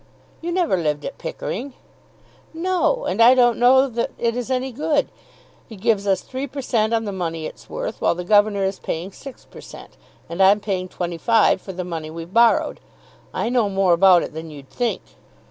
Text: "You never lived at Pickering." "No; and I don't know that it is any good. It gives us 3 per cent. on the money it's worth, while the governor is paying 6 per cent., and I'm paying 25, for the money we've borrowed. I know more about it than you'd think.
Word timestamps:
"You 0.41 0.51
never 0.51 0.77
lived 0.77 1.05
at 1.05 1.19
Pickering." 1.19 1.73
"No; 2.55 3.05
and 3.05 3.21
I 3.21 3.35
don't 3.35 3.59
know 3.59 3.87
that 3.87 4.09
it 4.17 4.35
is 4.35 4.49
any 4.49 4.71
good. 4.71 5.09
It 5.69 5.75
gives 5.75 6.07
us 6.07 6.21
3 6.21 6.47
per 6.47 6.59
cent. 6.63 6.91
on 6.91 7.05
the 7.05 7.11
money 7.11 7.45
it's 7.45 7.69
worth, 7.69 8.01
while 8.01 8.15
the 8.15 8.23
governor 8.23 8.63
is 8.63 8.79
paying 8.79 9.11
6 9.11 9.45
per 9.51 9.61
cent., 9.61 9.97
and 10.27 10.41
I'm 10.41 10.59
paying 10.59 10.87
25, 10.89 11.61
for 11.61 11.71
the 11.73 11.83
money 11.83 12.09
we've 12.09 12.33
borrowed. 12.33 12.79
I 13.31 13.49
know 13.49 13.69
more 13.69 13.93
about 13.93 14.23
it 14.23 14.33
than 14.33 14.49
you'd 14.49 14.71
think. 14.71 15.03